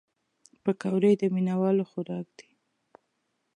[0.63, 2.49] پکورې د مینهوالو خوراک دی